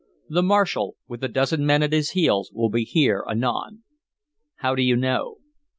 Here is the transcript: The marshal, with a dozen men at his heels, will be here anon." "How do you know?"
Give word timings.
The 0.27 0.41
marshal, 0.41 0.95
with 1.07 1.23
a 1.23 1.27
dozen 1.27 1.63
men 1.63 1.83
at 1.83 1.93
his 1.93 2.09
heels, 2.17 2.49
will 2.51 2.71
be 2.71 2.85
here 2.85 3.23
anon." 3.29 3.83
"How 4.55 4.73
do 4.73 4.81
you 4.81 4.95
know?" 4.95 5.37